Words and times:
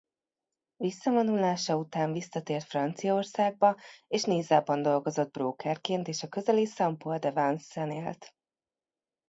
Visszavonulása 0.75 1.75
után 1.77 2.11
visszatért 2.11 2.65
Franciaországba 2.65 3.77
és 4.07 4.23
Nizzában 4.23 4.81
dolgozott 4.81 5.31
brókerként 5.31 6.07
és 6.07 6.23
a 6.23 6.27
közeli 6.29 6.65
Saint-Paul-de-Vencen 6.65 7.91
élt. 7.91 8.35